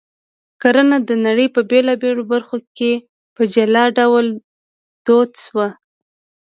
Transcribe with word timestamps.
کرنه 0.61 0.97
د 1.09 1.11
نړۍ 1.25 1.47
په 1.55 1.61
بېلابېلو 1.69 2.23
برخو 2.33 2.57
کې 2.77 2.91
په 3.35 3.41
جلا 3.53 3.83
ډول 3.97 4.25
دود 5.05 5.31
شوه 5.43 5.67